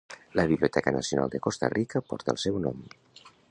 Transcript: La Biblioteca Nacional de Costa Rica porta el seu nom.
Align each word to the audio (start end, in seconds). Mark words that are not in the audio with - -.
La 0.37 0.47
Biblioteca 0.47 0.89
Nacional 0.91 1.29
de 1.29 1.39
Costa 1.45 1.69
Rica 1.77 2.01
porta 2.13 2.35
el 2.35 2.43
seu 2.47 2.61
nom. 2.67 2.83